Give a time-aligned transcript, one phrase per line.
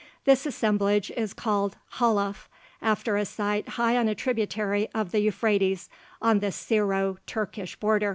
[0.25, 2.47] This assemblage is called Halaf,
[2.81, 8.09] after a site high on a tributary of the Euphrates, on the Syro Turkish border.